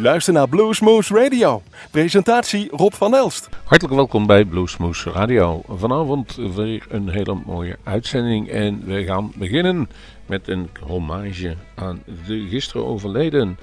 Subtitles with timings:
[0.00, 1.62] U luistert naar Bluesmoose Radio.
[1.90, 3.48] Presentatie Rob van Elst.
[3.64, 5.62] Hartelijk welkom bij Bluesmoose Radio.
[5.68, 8.48] Vanavond weer een hele mooie uitzending.
[8.48, 9.88] En we gaan beginnen
[10.26, 13.58] met een hommage aan de gisteren overleden.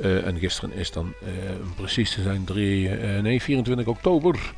[0.00, 1.28] Uh, en gisteren is dan uh,
[1.76, 4.52] precies te zijn 3, uh, nee, 24 oktober.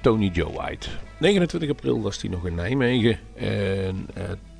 [0.00, 0.88] Tony Joe White.
[1.18, 3.18] 29 april was hij nog in Nijmegen.
[3.34, 4.08] En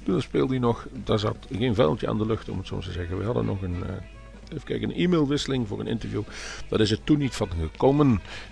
[0.05, 2.93] toen speelde hij nog, daar zat geen vuiltje aan de lucht om het zo te
[2.93, 3.19] zeggen.
[3.19, 3.85] We hadden nog een
[4.53, 6.23] Even kijken, een e-mailwisseling voor een interview.
[6.69, 8.07] Dat is er toen niet van gekomen.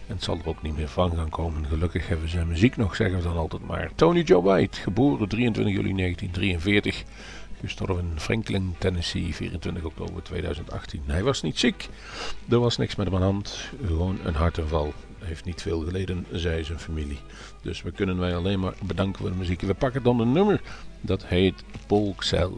[0.06, 1.66] En het zal er ook niet meer van gaan komen.
[1.66, 3.90] Gelukkig hebben zijn muziek nog, zeggen we dan altijd maar.
[3.94, 7.04] Tony Joe White, geboren 23 juli 1943.
[7.60, 11.02] Gestorven in Franklin, Tennessee, 24 oktober 2018.
[11.06, 11.88] Hij was niet ziek.
[12.48, 13.70] Er was niks met hem aan de hand.
[13.86, 14.92] Gewoon een hartaanval.
[15.18, 17.18] Heeft niet veel geleden, zei zijn familie.
[17.64, 19.60] Dus we kunnen wij alleen maar bedanken voor de muziek.
[19.60, 20.60] We pakken dan een nummer
[21.00, 22.50] dat heet Polk Cell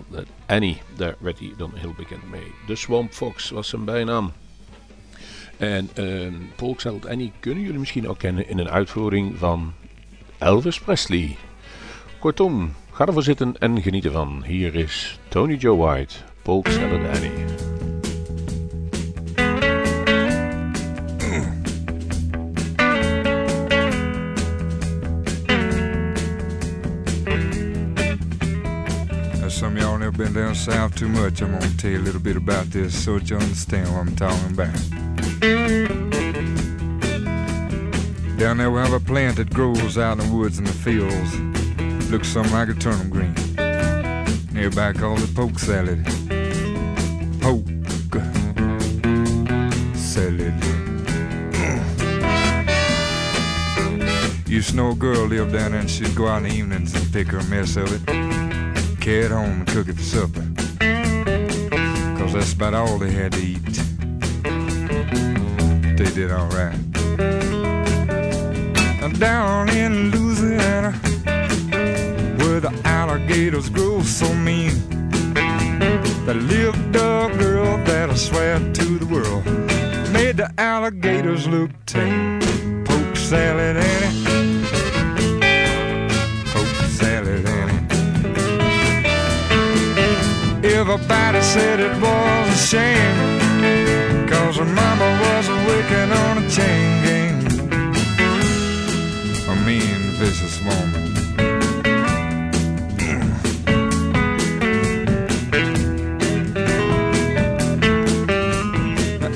[0.47, 0.79] Annie.
[0.97, 2.53] Daar werd hij dan heel bekend mee.
[2.67, 4.33] De Swamp Fox was zijn bijnaam.
[5.57, 9.73] En uh, Annie kunnen jullie misschien ook kennen in een uitvoering van
[10.39, 11.37] Elvis Presley.
[12.19, 14.43] Kortom, ga ervoor zitten en genieten van.
[14.45, 17.66] Hier is Tony Joe White, Polk Cell
[30.19, 30.33] Annie.
[30.33, 33.19] been down south too much, I'm gonna tell you a little bit about this so
[33.19, 34.75] that you understand what I'm talking about.
[38.39, 42.11] Down there we have a plant that grows out in the woods and the fields.
[42.11, 43.35] Looks something like a turnip green.
[44.53, 46.05] Nearby called it poke salad.
[47.41, 47.67] Poke
[49.95, 50.55] salad.
[54.47, 56.95] Used to know a girl lived down there and she'd go out in the evenings
[56.95, 58.46] and pick her mess of it
[59.07, 60.45] carried home and cook it for supper.
[62.19, 63.63] Cause that's about all they had to eat.
[65.97, 66.77] They did alright.
[69.21, 70.91] Down in Louisiana,
[72.39, 74.75] where the alligators grow so mean,
[76.27, 79.45] there lived a girl that I swear to the world
[80.13, 82.41] made the alligators look tame.
[82.85, 84.36] Poke salad Annie
[90.99, 97.05] Everybody said it was a shame Cause her mama was a wicked on a chain
[97.05, 97.37] gang.
[99.47, 101.13] A mean, vicious woman.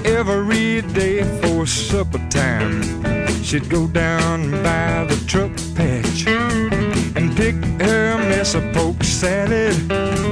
[0.07, 2.81] Every day for supper time
[3.43, 6.27] She'd go down by the truck patch
[7.17, 7.55] And pick
[7.87, 10.30] her mess of poke salad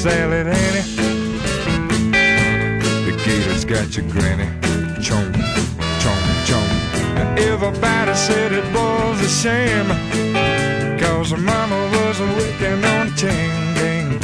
[0.00, 0.80] Salad, Annie.
[3.04, 4.46] The gator's got your granny.
[4.98, 5.34] Chomp,
[6.00, 7.38] chomp, chomp.
[7.38, 9.88] Everybody said it was a shame.
[10.98, 14.16] Cause her mama was a wicked on chain.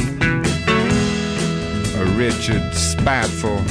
[1.95, 3.61] A wretched, spiteful,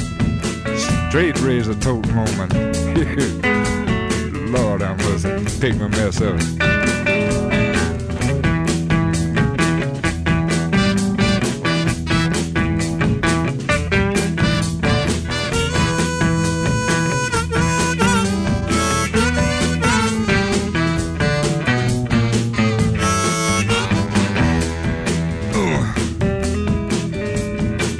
[1.09, 2.53] straight razor tote moment.
[4.49, 6.76] Lord, I must pick my mess up.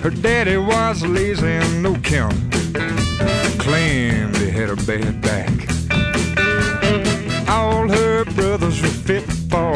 [0.10, 2.34] Was lazy and no count.
[3.60, 5.52] Claimed they had a bad back.
[7.50, 9.74] All her brothers were fit for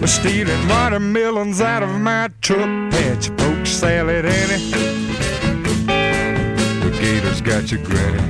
[0.00, 3.28] was stealing watermelons out of my truck patch.
[3.36, 4.70] Poke salad, Annie.
[6.80, 8.22] The gators got you granny.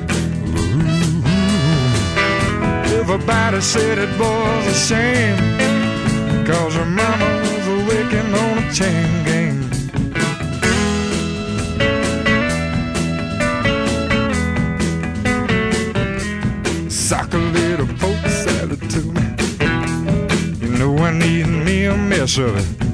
[2.99, 5.37] Everybody said it was a shame.
[6.45, 9.38] Cause her mama was a wicked on a chain gang.
[22.27, 22.88] Júlio.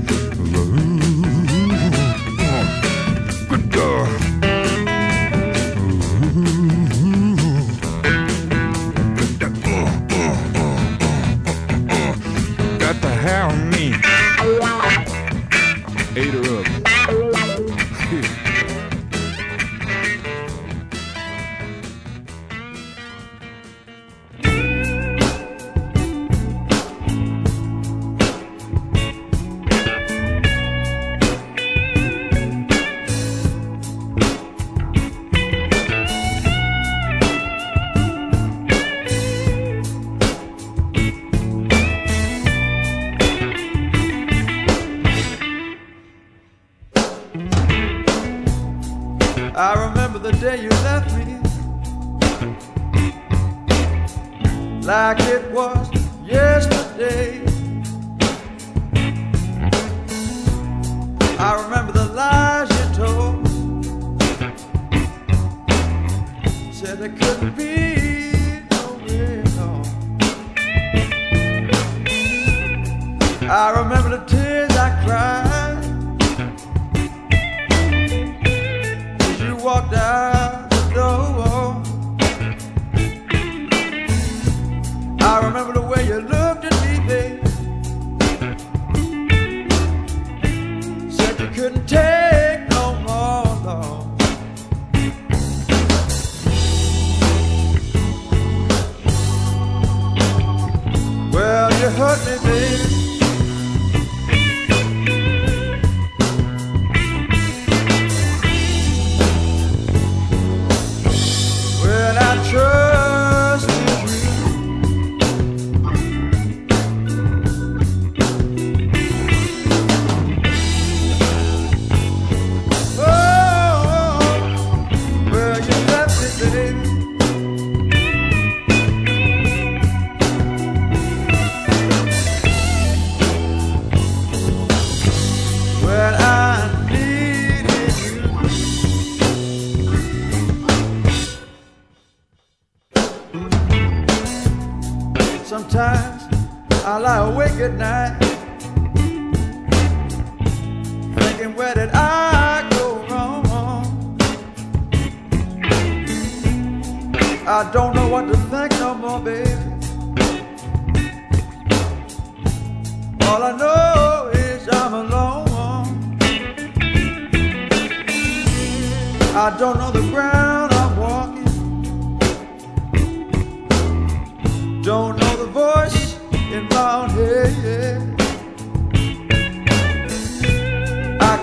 [61.45, 61.74] I remember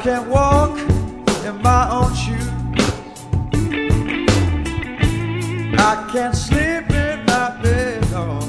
[0.02, 0.76] can't walk
[1.46, 2.48] in my own shoes.
[5.78, 8.10] I can't sleep in my bed.
[8.10, 8.40] No.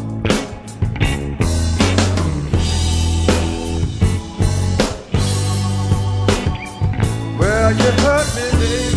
[7.38, 8.93] Well, you hurt me, baby.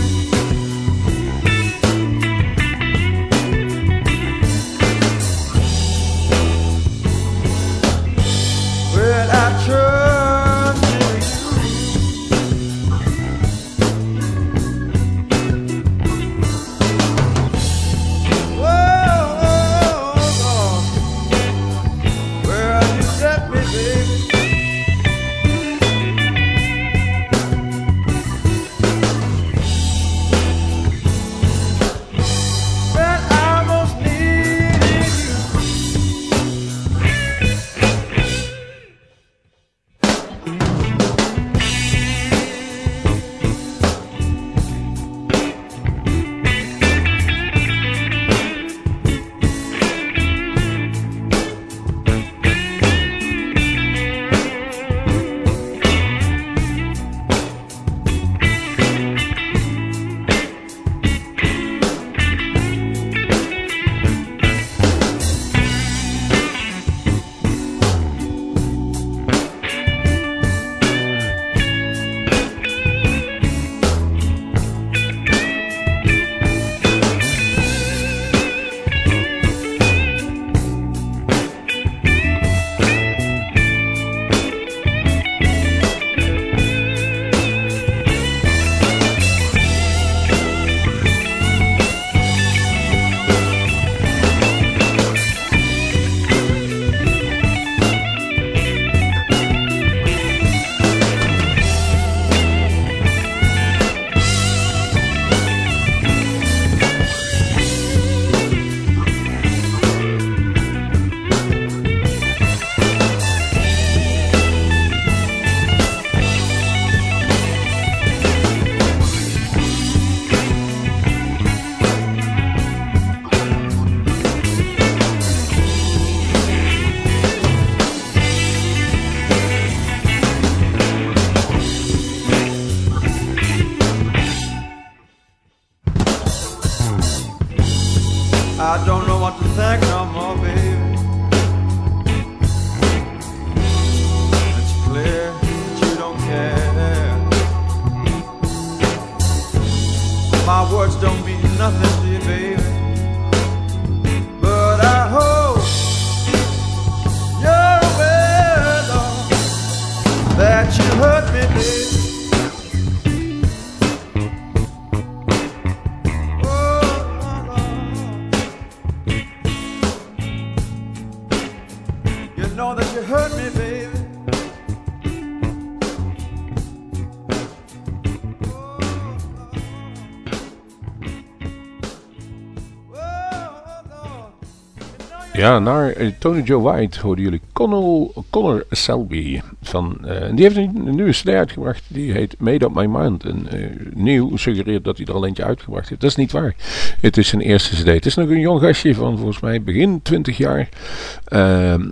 [185.47, 189.41] Naar eh, Tony Joe White hoorden jullie Connor, Connor Selby.
[189.63, 191.83] Van, eh, die heeft een, nieuwe CD uitgebracht.
[191.89, 193.25] Die heet Made Up My Mind.
[193.25, 196.01] En eh, nieuw suggereert dat hij er al eentje uitgebracht heeft.
[196.01, 196.55] Dat is niet waar.
[197.01, 197.87] Het is zijn eerste CD.
[197.87, 200.69] Het is nog een jong gastje van volgens mij begin 20 jaar.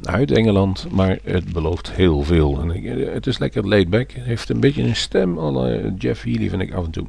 [0.02, 0.86] uit Engeland.
[0.90, 2.60] Maar het belooft heel veel.
[2.60, 2.82] En,
[3.14, 4.10] het is lekker laid back.
[4.10, 5.38] Het heeft een beetje een stem.
[5.38, 7.06] Alle Jeff Healy vind ik af en toe.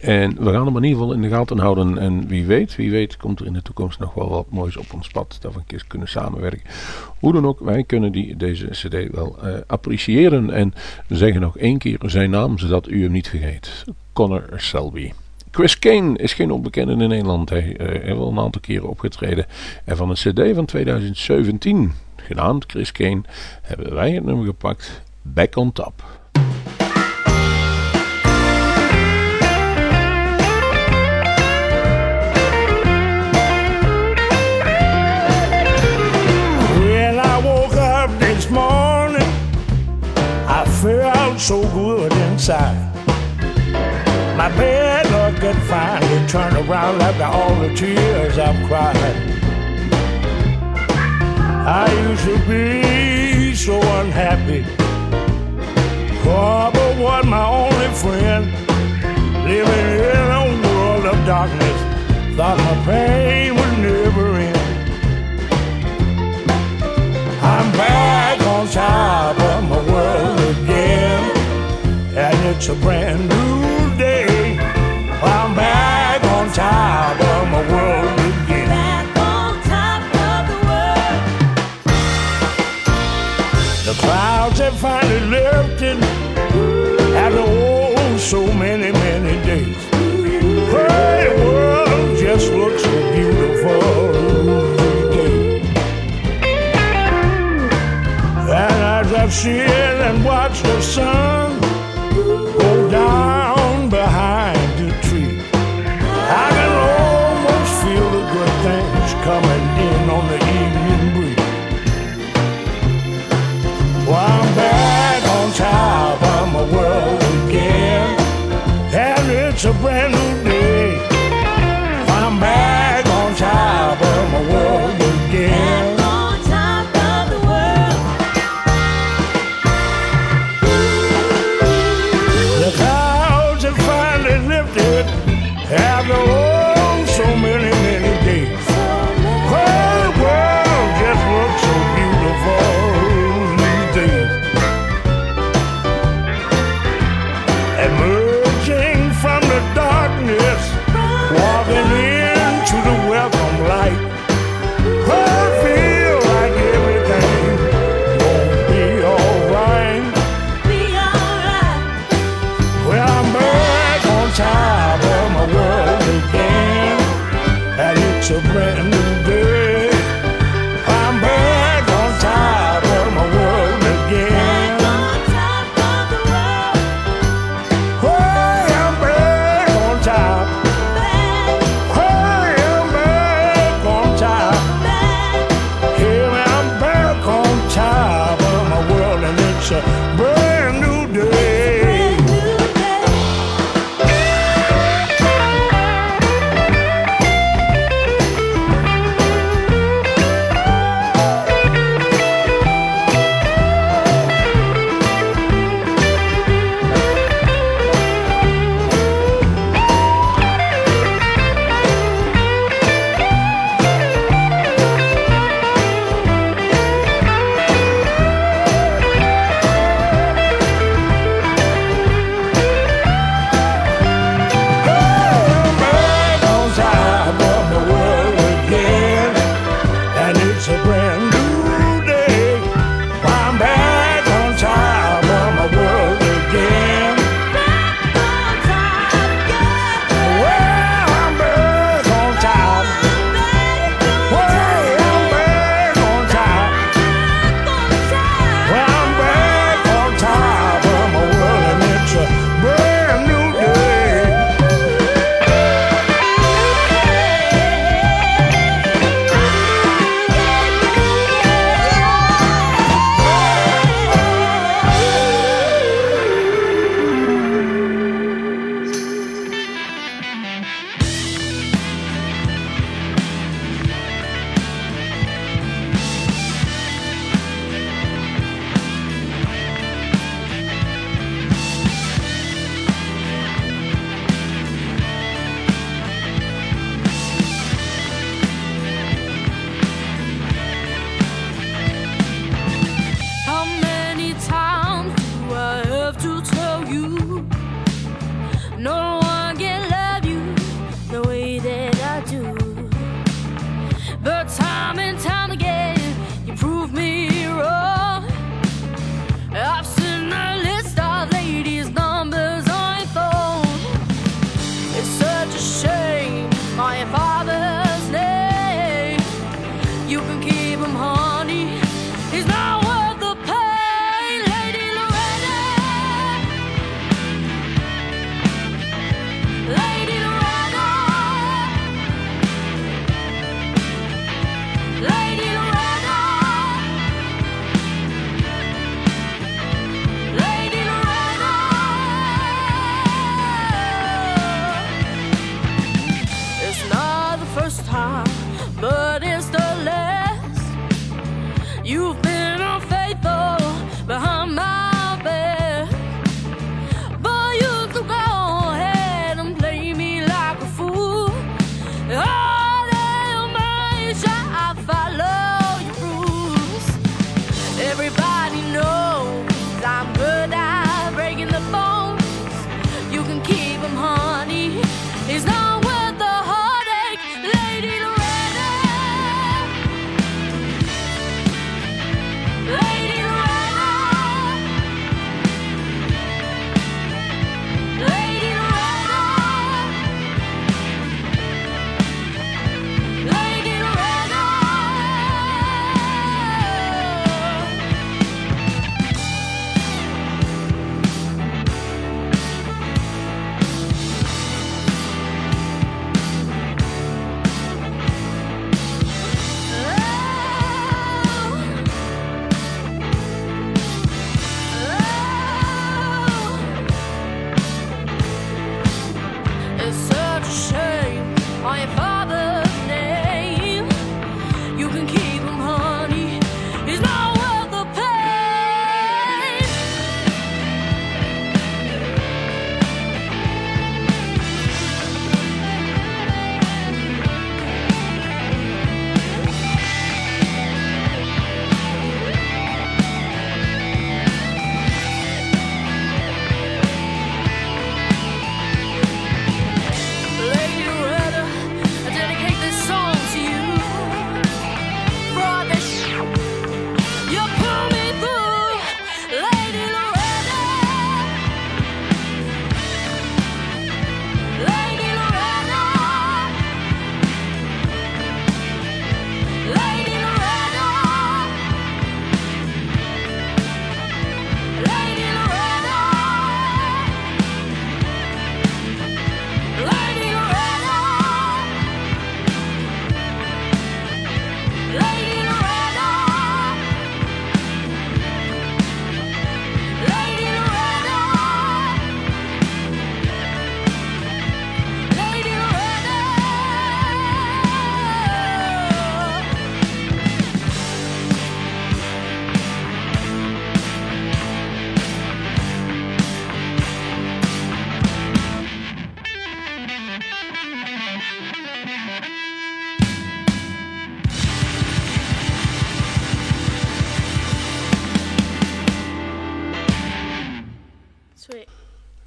[0.00, 1.98] En we gaan hem in ieder geval in de gaten houden.
[1.98, 4.92] En wie weet, wie weet komt er in de toekomst nog wel wat moois op
[4.94, 5.36] ons pad.
[5.40, 6.66] Dat we een keer kunnen samenwerken.
[7.18, 10.50] Hoe dan ook, wij kunnen die, deze cd wel uh, appreciëren.
[10.50, 10.74] En
[11.08, 13.84] zeggen nog één keer zijn naam, zodat u hem niet vergeet.
[14.12, 15.12] Connor Selby.
[15.50, 17.50] Chris Kane is geen onbekende in Nederland.
[17.50, 19.46] Hij uh, heeft wel een aantal keren opgetreden.
[19.84, 23.20] En van een cd van 2017, genaamd Chris Kane,
[23.62, 25.02] hebben wij het nummer gepakt.
[25.22, 26.13] Back on Top.
[41.34, 42.76] Felt so good inside.
[44.36, 48.96] My bad luck had finally turned around after all the tears I've cried.
[51.66, 54.64] I used to be so unhappy.
[56.22, 58.44] Trouble was my only friend.
[59.44, 61.78] Living in a world of darkness,
[62.36, 64.58] thought my pain would never end.
[67.42, 70.43] I'm back on top of my world
[72.46, 74.58] it's a brand new day.
[75.22, 78.68] I'm back on top of my world again.
[78.68, 81.22] Back on top of the world.
[83.88, 85.98] The clouds have finally lifted
[87.16, 89.76] after oh so many, many days.
[90.74, 93.80] Hey, the world just looks so beautiful
[95.12, 95.62] today.
[98.62, 99.73] And as I've seen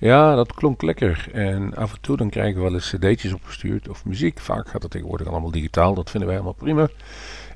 [0.07, 1.29] Ja, dat klonk lekker.
[1.33, 4.39] En af en toe dan krijgen we wel eens cd'tjes opgestuurd of muziek.
[4.39, 5.93] Vaak gaat het tegenwoordig allemaal digitaal.
[5.93, 6.87] Dat vinden wij helemaal prima.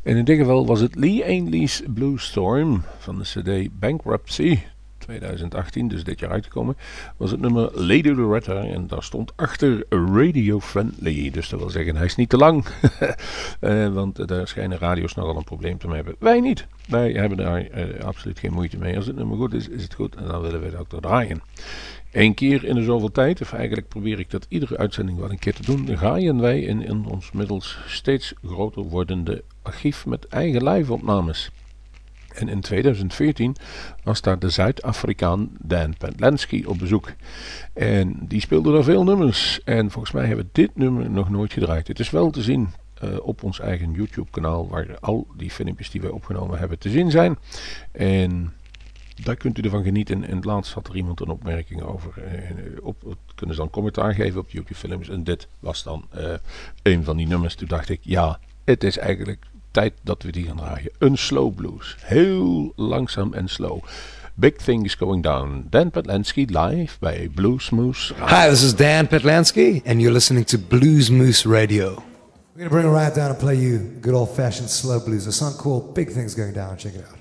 [0.04, 4.60] En in dit geval was het Lee Ainley's Blue Storm van de cd Bankruptcy
[5.02, 6.78] 2018, dus dit jaar uitgekomen,
[7.18, 11.30] was het nummer Lady Loretta en daar stond achter Radio Friendly.
[11.30, 12.66] Dus dat wil zeggen, hij is niet te lang.
[13.60, 16.16] Eh, want daar schijnen radio's nogal een probleem te hebben.
[16.20, 16.68] Wij niet.
[16.88, 18.96] Wij hebben daar eh, absoluut geen moeite mee.
[18.96, 21.42] Als het nummer goed is, is het goed en dan willen we het ook draaien.
[22.12, 25.40] Eén keer in de zoveel tijd, of eigenlijk probeer ik dat iedere uitzending wel een
[25.40, 30.70] keer te doen, gaaien wij in, in ons middels steeds groter wordende archief met eigen
[30.70, 31.52] live-opnames.
[32.36, 33.56] En in 2014
[34.04, 37.12] was daar de Zuid-Afrikaan Dan Pentlansky op bezoek.
[37.74, 39.64] En die speelde er veel nummers.
[39.64, 41.88] En volgens mij hebben we dit nummer nog nooit gedraaid.
[41.88, 46.02] Het is wel te zien eh, op ons eigen YouTube-kanaal, waar al die filmpjes die
[46.02, 47.38] wij opgenomen hebben te zien zijn.
[47.92, 48.54] En
[49.24, 50.24] daar kunt u ervan genieten.
[50.24, 52.24] En laatst had er iemand een opmerking over.
[52.24, 55.10] Eh, op, kunnen ze dan commentaar geven op YouTube-films.
[55.10, 56.34] En dit was dan uh,
[56.82, 57.56] een van die nummers.
[57.56, 60.92] Toen dacht ik, ja, het is eigenlijk tijd dat we die gaan draaien.
[61.00, 61.96] Een slow blues.
[62.00, 63.84] Heel langzaam en slow.
[64.36, 65.68] Big Things Going Down.
[65.70, 68.14] Dan Patlansky live bij Blues Moose.
[68.14, 72.04] Hi, this is Dan Patlansky, and you're listening to Blues Moose Radio.
[72.56, 75.28] We're gonna bring it right down and play you good old fashioned slow blues.
[75.28, 76.78] A song called Big Things Going Down.
[76.78, 77.20] Check it out.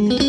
[0.00, 0.24] I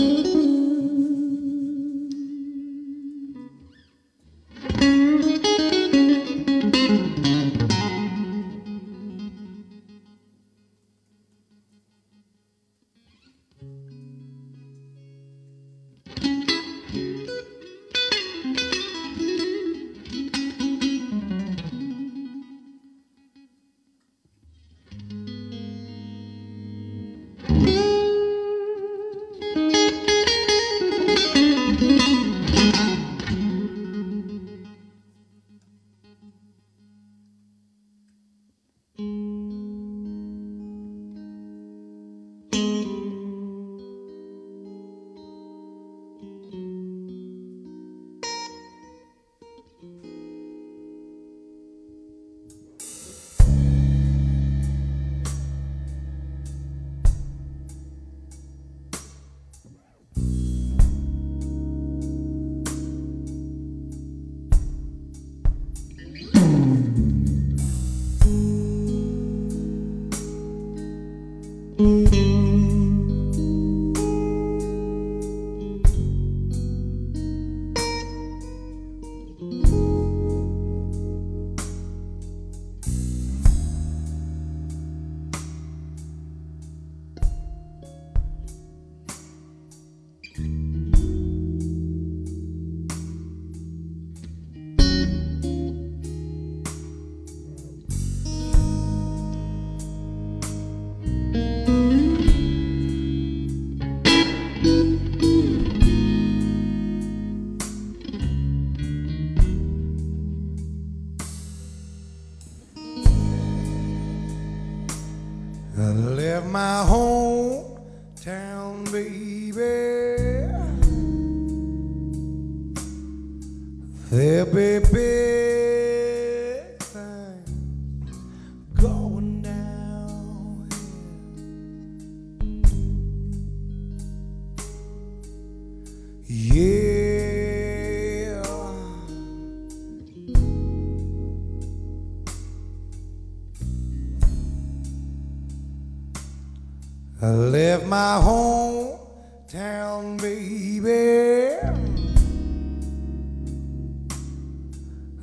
[147.21, 151.57] I left my hometown, baby.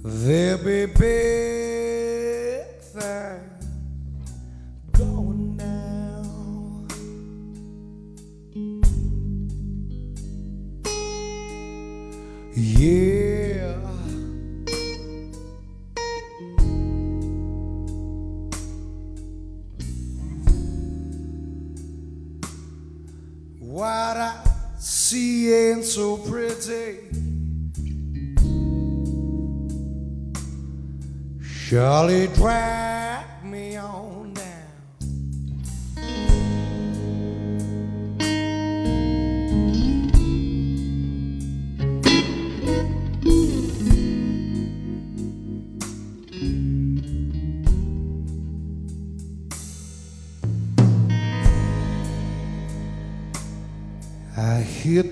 [0.05, 0.87] There be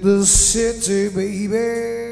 [0.05, 2.04] the city, baby.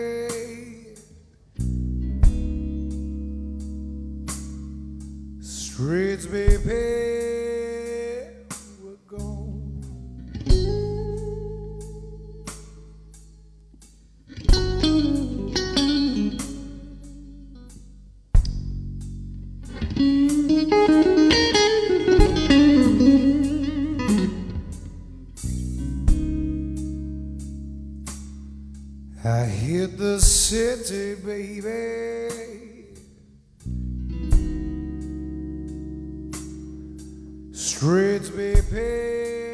[37.54, 39.51] Streets be paved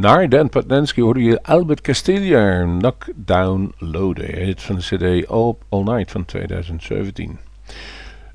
[0.00, 4.46] Naar Dan Patnensky hoorde je Albert Castilla, Knock Down Loader.
[4.46, 4.80] Het van de
[5.22, 5.28] cd
[5.68, 7.49] All Night van 2017.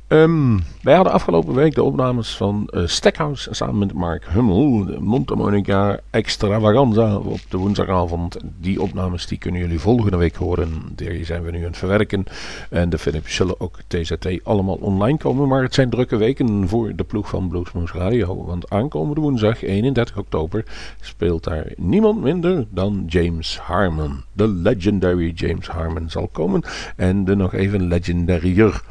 [0.07, 4.99] Um, wij hadden afgelopen week de opnames van uh, Stackhouse samen met Mark Hummel, de
[4.99, 8.37] Montamonica Extravaganza op de woensdagavond.
[8.59, 10.69] Die opnames die kunnen jullie volgende week horen.
[10.95, 12.23] Die zijn we nu aan het verwerken.
[12.69, 15.47] En de Philips zullen ook TZT allemaal online komen.
[15.47, 18.45] Maar het zijn drukke weken voor de ploeg van Bluesmoose Radio.
[18.45, 20.65] Want aankomende woensdag 31 oktober
[21.01, 24.23] speelt daar niemand minder dan James Harmon.
[24.33, 26.63] De legendary James Harmon zal komen.
[26.95, 28.81] En de nog even legendarier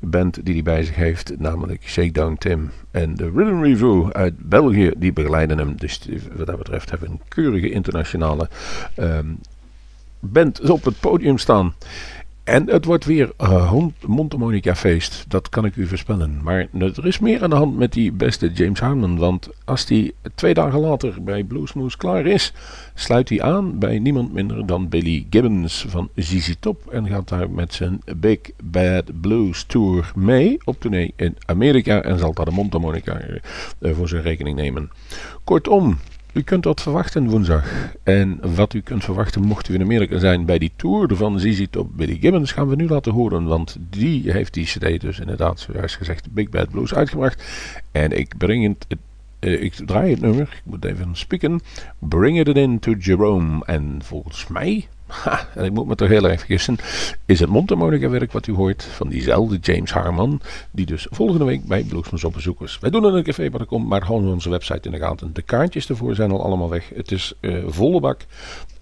[0.00, 2.70] band die hij bij zich heeft, namelijk Shakedown Tim.
[2.90, 5.76] En de Rhythm Review uit België, die begeleiden hem.
[5.76, 6.00] Dus
[6.36, 8.48] wat dat betreft hebben een keurige internationale
[8.96, 9.38] um,
[10.20, 11.74] band op het podium staan.
[12.44, 13.74] En het wordt weer uh,
[14.06, 16.40] Montemonica feest, dat kan ik u voorspellen.
[16.42, 19.18] Maar er is meer aan de hand met die beste James Harmon.
[19.18, 22.52] Want als die twee dagen later bij Bluesmoose klaar is,
[22.94, 26.86] sluit hij aan bij niemand minder dan Billy Gibbons van ZZ Top.
[26.90, 32.02] En gaat daar met zijn Big Bad Blues Tour mee op tournee in Amerika.
[32.02, 33.20] En zal daar de Montemonica
[33.80, 34.90] uh, voor zijn rekening nemen.
[35.44, 35.98] Kortom,
[36.34, 37.94] u kunt wat verwachten woensdag.
[38.02, 41.66] En wat u kunt verwachten mocht u in Amerika zijn bij die tour van ZZ
[41.70, 43.44] Top Billy Gibbons gaan we nu laten horen.
[43.44, 47.44] Want die heeft die cd dus inderdaad zoals gezegd Big Bad Blues uitgebracht.
[47.92, 48.98] En ik breng het,
[49.40, 51.60] uh, ik draai het nummer, ik moet even spieken.
[51.98, 53.64] Bring it in to Jerome.
[53.64, 56.76] En volgens mij Ha, en ik moet me toch heel erg vergissen,
[57.26, 60.40] is het mondharmonica werk wat u hoort van diezelfde James Harman,
[60.70, 62.78] die dus volgende week bij Bluesmans op bezoek is.
[62.80, 64.98] Wij doen het een café waar ik kom, maar houden we onze website in de
[64.98, 65.30] gaten.
[65.32, 66.90] De kaartjes ervoor zijn al allemaal weg.
[66.94, 68.20] Het is uh, volle bak.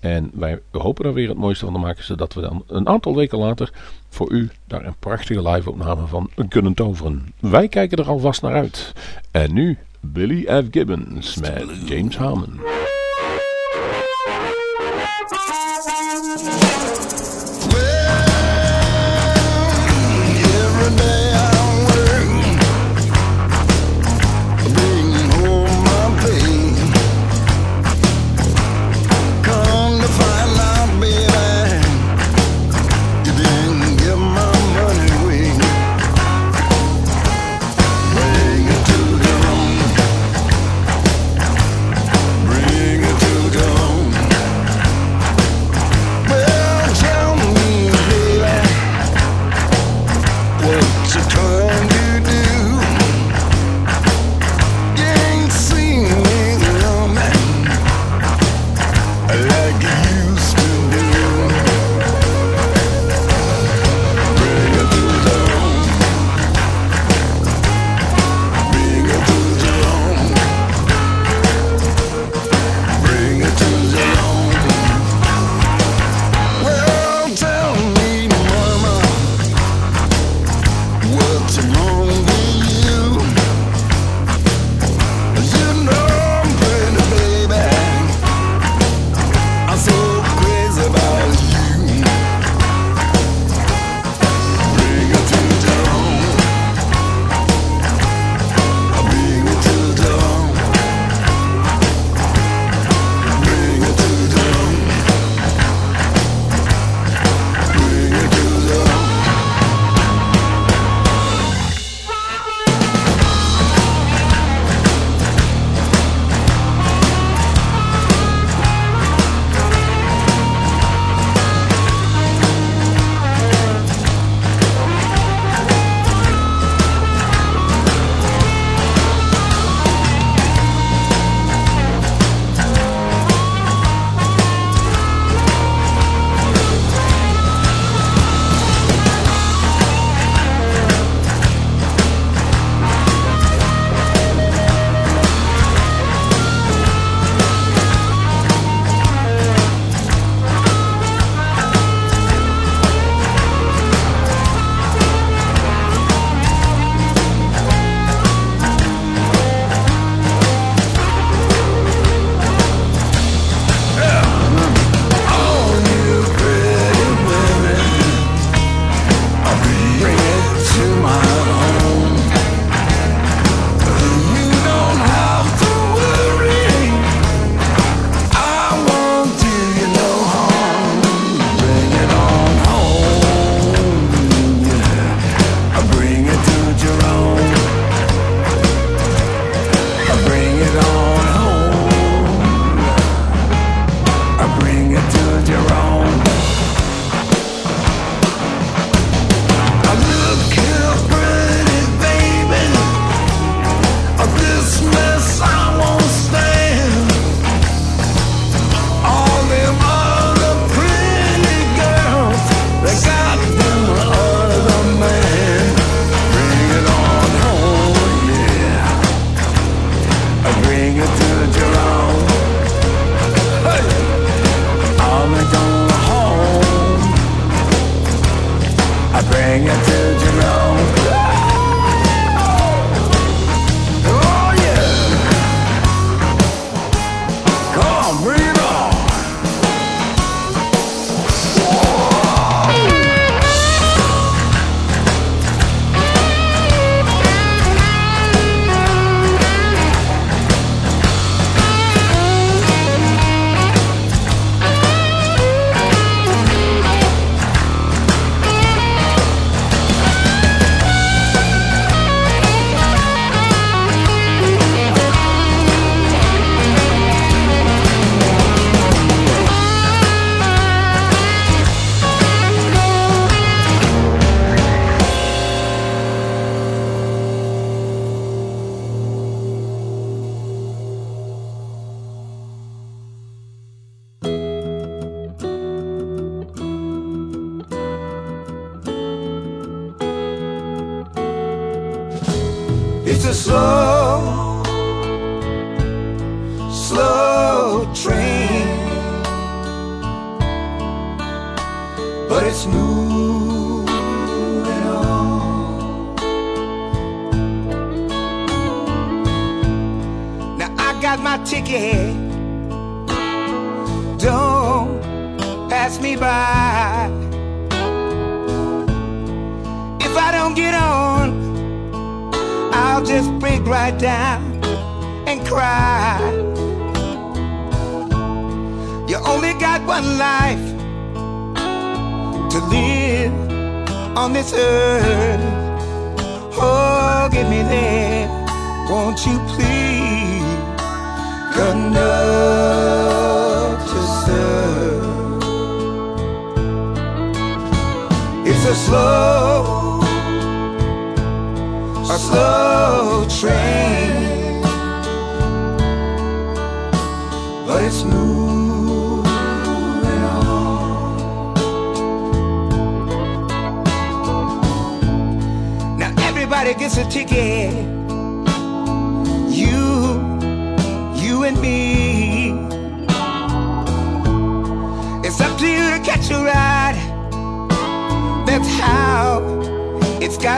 [0.01, 3.15] En wij hopen er weer het mooiste van te maken, zodat we dan een aantal
[3.17, 3.71] weken later
[4.09, 7.33] voor u daar een prachtige live-opname van kunnen toveren.
[7.41, 8.93] Wij kijken er alvast naar uit.
[9.31, 10.65] En nu Billy F.
[10.71, 12.61] Gibbons met James Harmon.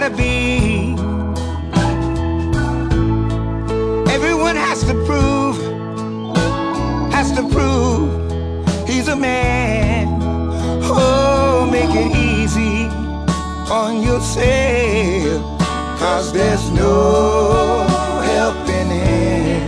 [0.05, 0.95] gotta be.
[4.13, 5.57] Everyone has to prove,
[7.11, 8.11] has to prove
[8.87, 10.09] he's a man.
[10.83, 12.87] Oh, make it easy
[13.73, 15.59] on yourself,
[15.99, 17.87] cause there's no
[18.35, 19.63] helping it.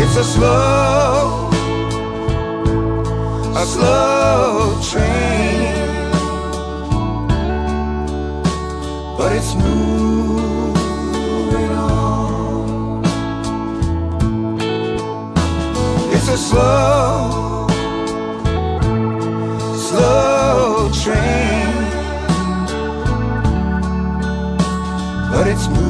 [0.00, 1.50] It's a slow,
[3.54, 5.43] a slow train.
[9.44, 10.76] Let's move
[11.52, 13.04] it on.
[16.14, 17.68] It's a slow,
[19.76, 21.68] slow train,
[25.30, 25.83] but it's moving.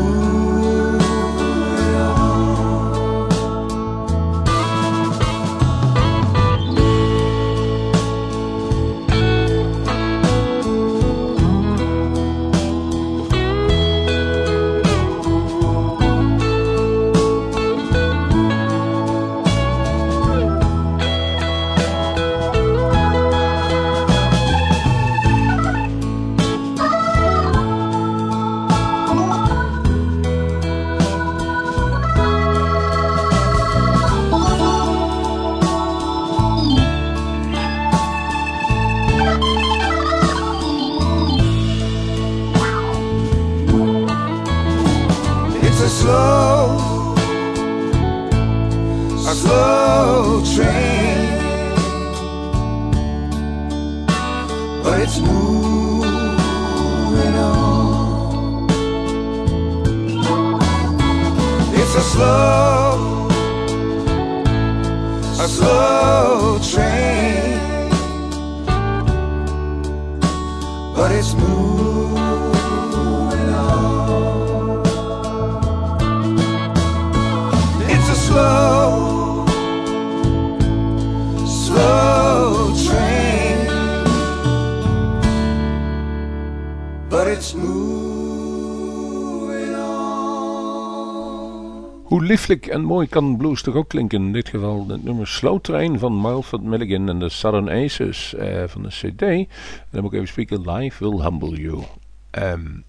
[92.49, 94.25] Lieflijk en mooi kan blues toch ook klinken?
[94.25, 98.63] In dit geval het nummer Slow Train van Milford Milligan en de Southern Aces eh,
[98.67, 99.49] van de CD.
[99.91, 101.83] Dan moet ik even spreken, Life Will Humble You.
[102.31, 102.85] Um,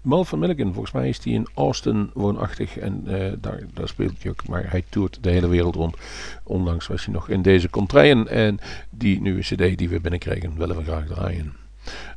[0.00, 4.30] Milford Milligan, volgens mij is hij in Austin woonachtig en uh, daar, daar, speelt hij
[4.30, 5.96] ook, maar hij toert de hele wereld rond.
[6.42, 8.58] Ondanks was hij nog in deze contraien en
[8.90, 11.63] die nieuwe cd die we binnenkregen willen we graag draaien.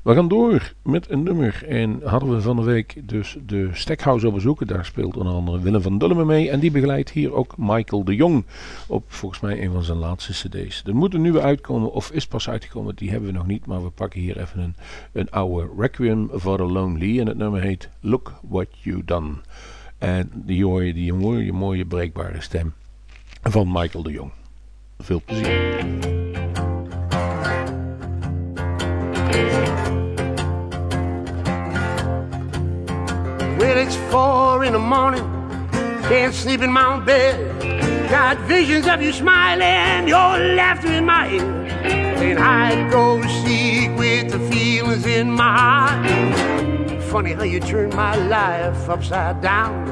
[0.03, 1.63] We gaan door met een nummer.
[1.68, 4.68] En hadden we van de week dus de Stackhouse op bezoeken.
[4.68, 6.49] Daar speelt onder andere Willem van Dullemen mee.
[6.49, 8.45] En die begeleidt hier ook Michael de Jong.
[8.88, 10.84] Op volgens mij een van zijn laatste cd's.
[10.86, 12.95] Er moet een nieuwe uitkomen of is pas uitgekomen.
[12.95, 13.65] Die hebben we nog niet.
[13.65, 14.76] Maar we pakken hier even een,
[15.11, 17.20] een oude Requiem for the Lonely.
[17.20, 19.34] En het nummer heet Look What You Done.
[19.97, 22.74] En die hoor je die mooie, mooie breekbare stem
[23.43, 24.32] van Michael de Jong.
[24.99, 26.26] Veel plezier.
[33.70, 35.24] It's four in the morning,
[36.03, 38.09] can't sleep in my own bed.
[38.09, 41.43] Got visions of you smiling, your laughter in my ear.
[41.43, 47.03] And I go seek with the feelings in my heart.
[47.03, 49.86] Funny how you turn my life upside down.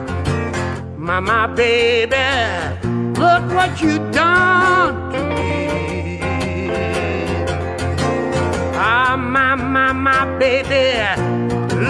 [0.97, 2.15] My, my baby,
[3.19, 6.19] look what you done to me.
[8.73, 11.34] Ah, my, my, my baby.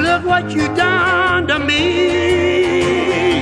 [0.05, 3.41] Look what you done to me.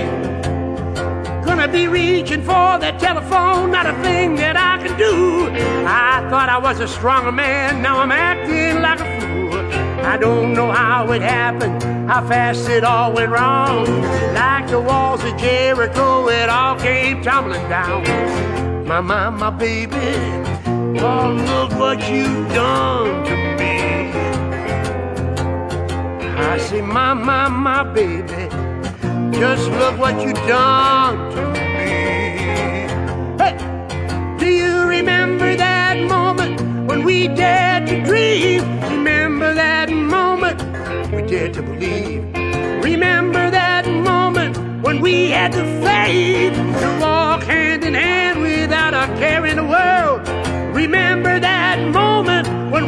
[1.43, 5.49] Gonna be reaching for that telephone, not a thing that I can do.
[5.85, 9.59] I thought I was a stronger man, now I'm acting like a fool.
[10.05, 13.85] I don't know how it happened, how fast it all went wrong.
[14.33, 18.03] Like the walls of Jericho, it all came tumbling down.
[18.87, 20.07] My, my, my baby,
[21.01, 23.82] oh, look what you done to me.
[26.53, 28.47] I say, my, my, my baby,
[29.39, 31.65] just look what you done to me.
[33.41, 33.57] Hey,
[34.37, 38.61] do you remember that moment when we dared to dream?
[38.81, 40.61] Remember that moment
[41.11, 42.23] we dared to believe?
[42.83, 49.07] Remember that moment when we had the faith to walk hand in hand without a
[49.17, 50.21] care in the world?
[50.75, 52.12] Remember that moment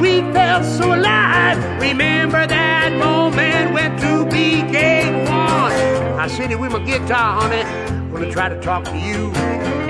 [0.05, 1.57] we felt so alive.
[1.81, 5.73] Remember that moment when two became one.
[6.23, 7.63] I sit here with my guitar, honey,
[8.11, 9.31] gonna try to talk to you.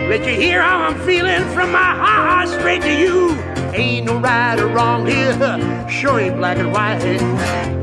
[0.09, 3.32] Let you hear how I'm feeling from my heart straight to you.
[3.74, 5.34] Ain't no right or wrong here,
[5.89, 6.99] sure ain't black and white.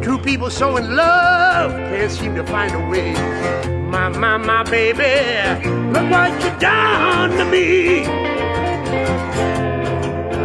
[0.03, 3.13] Two people so in love can't seem to find a way.
[3.95, 8.33] My, my, my baby, look what you done to me.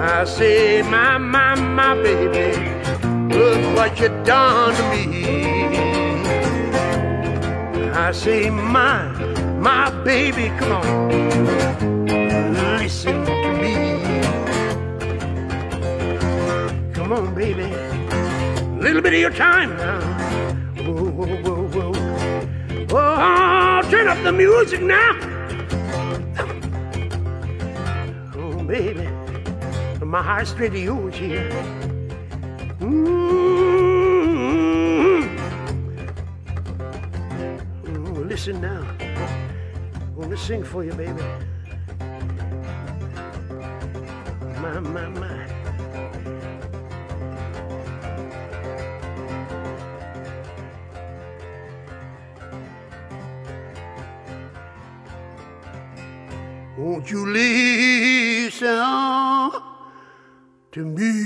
[0.10, 2.58] I say, my, my, my baby,
[3.36, 5.06] look what you done to me.
[7.92, 9.12] I say, my,
[9.60, 11.10] my baby, come on,
[12.80, 13.74] listen to me.
[16.94, 20.00] Come on, baby, a little bit of your time now.
[20.86, 21.92] Whoa, whoa, whoa, whoa.
[22.92, 25.18] Oh, turn up the music now.
[28.38, 29.17] Oh, baby
[30.08, 31.50] my heart straight to yours here.
[32.80, 33.28] Mm-hmm.
[38.30, 38.88] listen now.
[39.02, 41.22] I'm gonna sing for you, baby.
[44.62, 45.48] My, my, my.
[56.78, 57.47] Won't you listen?
[60.78, 61.17] To me.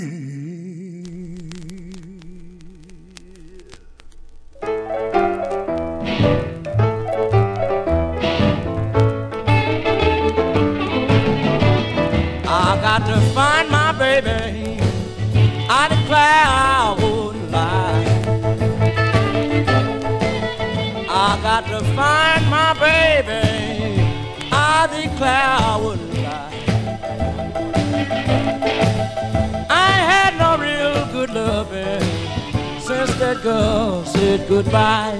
[34.52, 35.18] Goodbye.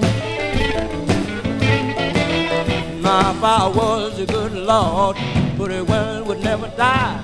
[3.00, 5.16] My I was a good Lord,
[5.56, 7.18] but it well would never die.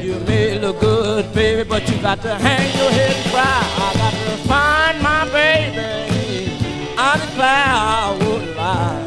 [0.00, 3.62] You may look good, baby, but you got to hang your head and cry.
[3.86, 6.52] I got to find my baby.
[6.96, 9.06] I declare I wouldn't lie.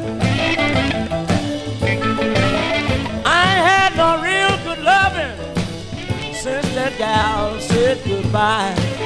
[3.44, 5.38] I had no real good loving
[6.34, 9.01] since that gal said goodbye.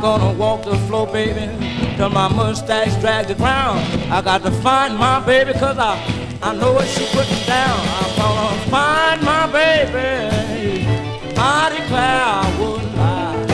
[0.00, 1.46] Go, baby,
[1.96, 3.80] till my mustache drags the ground.
[4.10, 5.94] I got to find my baby, cause I,
[6.42, 7.78] I know what she putting down.
[7.98, 10.86] I'm gonna find my baby.
[11.36, 13.46] I declare I wouldn't lie.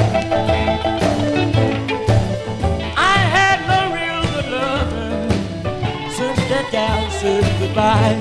[2.97, 5.31] I had no real good loving
[6.11, 8.17] since that gal said goodbye.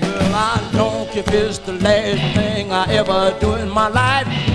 [0.00, 4.53] Well, I don't if it's the last thing I ever do in my life.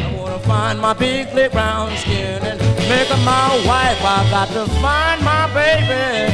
[0.49, 4.01] Find my big, big brown skin and make her my wife.
[4.01, 6.33] I got to find my baby.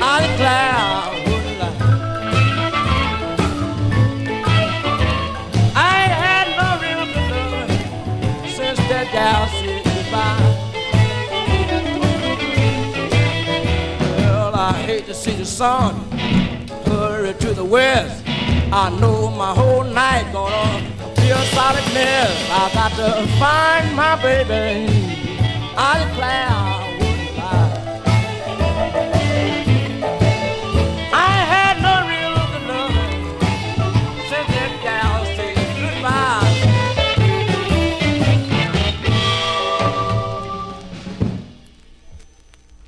[0.00, 0.76] I declare
[5.74, 7.68] I ain't had no real good
[8.54, 10.52] since that gal said goodbye.
[14.18, 15.96] Well, I hate to see the sun
[16.86, 18.24] hurry to the west.
[18.72, 20.83] I know my whole night gonna
[21.24, 22.50] be a solid mess.
[22.50, 24.86] I got to find my baby.
[25.76, 26.73] I declare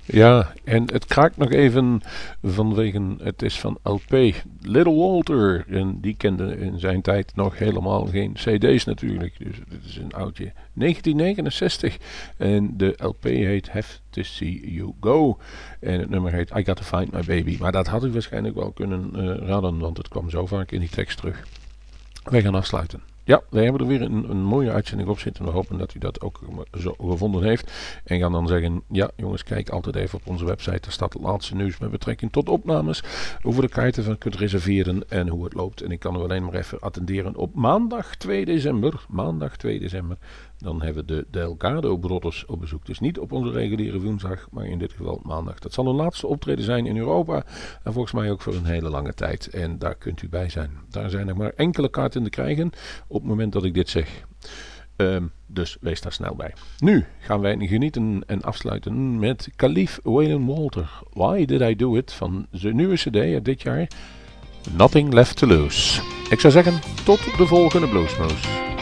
[0.07, 2.01] Ja, en het kraakt nog even
[2.43, 4.35] vanwege, het is van LP.
[4.61, 9.35] Little Walter, en die kende in zijn tijd nog helemaal geen cd's natuurlijk.
[9.39, 10.53] Dus dit is een oudje.
[10.73, 11.97] 1969
[12.37, 15.39] en de LP heet Have to See You Go.
[15.81, 17.57] En het nummer heet I Got to Find My Baby.
[17.61, 20.81] Maar dat had u waarschijnlijk wel kunnen eh, raden, want het kwam zo vaak in
[20.81, 21.47] die tekst terug.
[22.25, 23.16] Wij gaan afsluiten.
[23.27, 25.45] Ja, wij hebben er weer een, een mooie uitzending op zitten.
[25.45, 26.41] We hopen dat u dat ook
[26.79, 27.73] zo gevonden heeft.
[28.05, 30.81] En gaan dan zeggen, ja jongens, kijk altijd even op onze website.
[30.81, 33.03] Daar staat het laatste nieuws met betrekking tot opnames.
[33.43, 35.81] Over de kaarten van kunt reserveren en hoe het loopt.
[35.81, 39.05] En ik kan u alleen maar even attenderen op maandag 2 december.
[39.09, 40.17] Maandag 2 december.
[40.59, 42.87] Dan hebben we de Delgado Brothers op bezoek.
[42.87, 45.59] Dus niet op onze reguliere woensdag, maar in dit geval maandag.
[45.59, 47.45] Dat zal hun laatste optreden zijn in Europa.
[47.83, 49.47] En volgens mij ook voor een hele lange tijd.
[49.49, 50.71] En daar kunt u bij zijn.
[50.91, 52.71] Daar zijn er maar enkele kaarten te krijgen
[53.07, 54.25] op het moment dat ik dit zeg.
[54.97, 56.53] Ehm, dus wees daar snel bij.
[56.79, 60.91] Nu gaan wij genieten en afsluiten met Caliph Waylon Walter.
[61.13, 62.13] Why Did I Do It?
[62.13, 63.89] Van zijn nieuwe cd uit dit jaar.
[64.77, 66.03] Nothing Left to Lose.
[66.31, 68.76] Ik zou zeggen, tot de volgende Bluesmoes.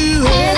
[0.00, 0.57] It?